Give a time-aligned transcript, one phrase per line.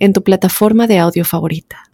[0.00, 1.84] en tu plataforma de audio favorita.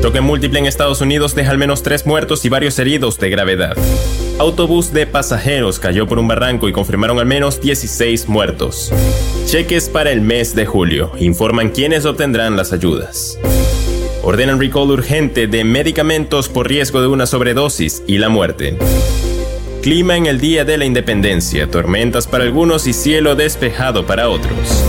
[0.00, 3.76] Toque múltiple en Estados Unidos deja al menos tres muertos y varios heridos de gravedad.
[4.38, 8.92] Autobús de pasajeros cayó por un barranco y confirmaron al menos 16 muertos.
[9.46, 13.38] Cheques para el mes de julio informan quiénes obtendrán las ayudas.
[14.22, 18.76] Ordenan recall urgente de medicamentos por riesgo de una sobredosis y la muerte.
[19.82, 24.82] Clima en el día de la independencia, tormentas para algunos y cielo despejado para otros.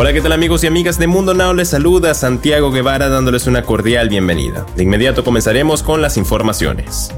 [0.00, 1.52] Hola, ¿qué tal amigos y amigas de Mundo Now?
[1.54, 4.64] Les saluda Santiago Guevara dándoles una cordial bienvenida.
[4.76, 7.10] De inmediato comenzaremos con las informaciones.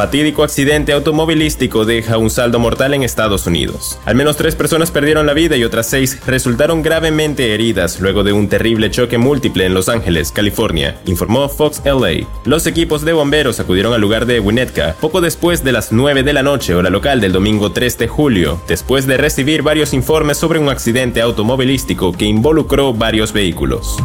[0.00, 3.98] Fatídico accidente automovilístico deja un saldo mortal en Estados Unidos.
[4.06, 8.32] Al menos tres personas perdieron la vida y otras seis resultaron gravemente heridas luego de
[8.32, 12.26] un terrible choque múltiple en Los Ángeles, California, informó Fox LA.
[12.46, 16.32] Los equipos de bomberos acudieron al lugar de Winnetka poco después de las 9 de
[16.32, 20.60] la noche hora local del domingo 3 de julio, después de recibir varios informes sobre
[20.60, 23.98] un accidente automovilístico que involucró varios vehículos.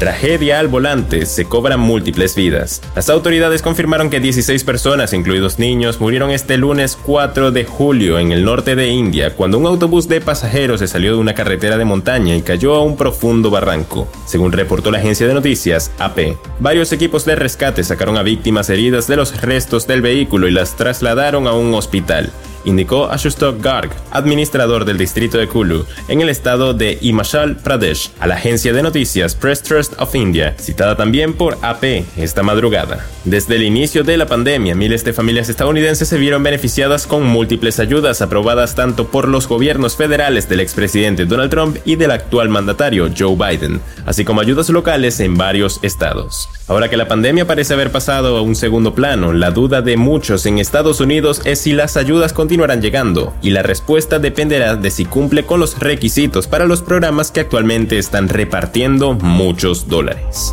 [0.00, 2.80] Tragedia al volante, se cobran múltiples vidas.
[2.96, 8.32] Las autoridades confirmaron que 16 personas, incluidos niños, murieron este lunes 4 de julio en
[8.32, 11.84] el norte de India cuando un autobús de pasajeros se salió de una carretera de
[11.84, 14.08] montaña y cayó a un profundo barranco.
[14.24, 19.06] Según reportó la agencia de noticias AP, varios equipos de rescate sacaron a víctimas heridas
[19.06, 22.32] de los restos del vehículo y las trasladaron a un hospital
[22.64, 28.26] indicó Ashustok Garg, administrador del distrito de Kulu, en el estado de Himachal Pradesh, a
[28.26, 33.06] la agencia de noticias Press Trust of India, citada también por AP esta madrugada.
[33.24, 37.78] Desde el inicio de la pandemia, miles de familias estadounidenses se vieron beneficiadas con múltiples
[37.78, 43.10] ayudas aprobadas tanto por los gobiernos federales del expresidente Donald Trump y del actual mandatario
[43.16, 46.48] Joe Biden, así como ayudas locales en varios estados.
[46.68, 50.46] Ahora que la pandemia parece haber pasado a un segundo plano, la duda de muchos
[50.46, 55.04] en Estados Unidos es si las ayudas continuarán llegando, y la respuesta dependerá de si
[55.04, 60.52] cumple con los requisitos para los programas que actualmente están repartiendo muchos dólares.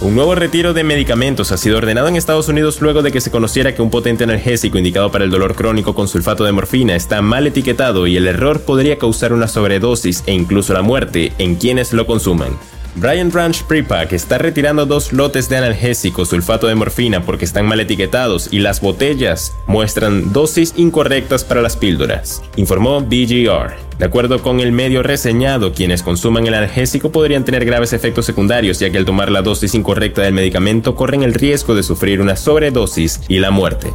[0.00, 3.30] Un nuevo retiro de medicamentos ha sido ordenado en Estados Unidos luego de que se
[3.30, 7.20] conociera que un potente analgésico indicado para el dolor crónico con sulfato de morfina está
[7.20, 11.92] mal etiquetado y el error podría causar una sobredosis e incluso la muerte en quienes
[11.92, 12.56] lo consuman.
[12.96, 17.80] Brian Ranch Prepack está retirando dos lotes de analgésico sulfato de morfina porque están mal
[17.80, 23.72] etiquetados y las botellas muestran dosis incorrectas para las píldoras, informó BGR.
[23.98, 28.78] De acuerdo con el medio reseñado, quienes consuman el analgésico podrían tener graves efectos secundarios
[28.78, 32.36] ya que al tomar la dosis incorrecta del medicamento corren el riesgo de sufrir una
[32.36, 33.90] sobredosis y la muerte.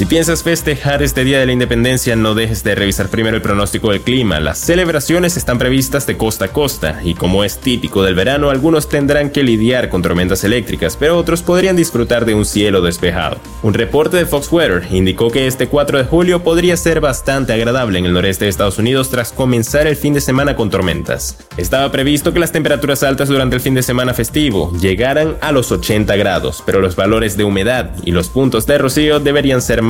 [0.00, 3.90] Si piensas festejar este Día de la Independencia, no dejes de revisar primero el pronóstico
[3.90, 4.40] del clima.
[4.40, 8.88] Las celebraciones están previstas de costa a costa y como es típico del verano, algunos
[8.88, 13.36] tendrán que lidiar con tormentas eléctricas, pero otros podrían disfrutar de un cielo despejado.
[13.62, 17.98] Un reporte de Fox Weather indicó que este 4 de julio podría ser bastante agradable
[17.98, 21.36] en el noreste de Estados Unidos tras comenzar el fin de semana con tormentas.
[21.58, 25.70] Estaba previsto que las temperaturas altas durante el fin de semana festivo llegaran a los
[25.70, 29.89] 80 grados, pero los valores de humedad y los puntos de rocío deberían ser más